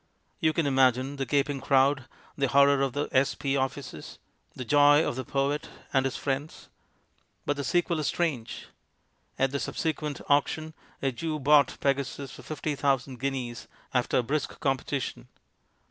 You 0.39 0.51
can 0.51 0.65
imagine 0.65 1.17
the 1.17 1.27
gaping 1.27 1.61
crowd, 1.61 2.05
the 2.35 2.47
horror 2.47 2.81
of 2.81 2.93
the 2.93 3.07
s.p. 3.11 3.55
offices, 3.55 4.17
the 4.55 4.65
joy 4.65 5.05
of 5.07 5.15
the 5.15 5.23
poet 5.23 5.69
and 5.93 6.05
his 6.05 6.17
friends. 6.17 6.69
But 7.45 7.55
the 7.55 7.63
sequel 7.63 7.99
is 7.99 8.07
strange. 8.07 8.65
At 9.37 9.51
the 9.51 9.59
subsequent 9.59 10.19
auction 10.27 10.73
a 11.03 11.11
Jew 11.11 11.37
bought 11.37 11.77
Pegasus 11.81 12.31
for 12.31 12.41
fifty 12.41 12.73
thousand 12.73 13.19
guineas 13.19 13.67
after 13.93 14.23
brisk 14.23 14.59
com 14.59 14.77
215 14.77 14.77
petition. 14.83 15.27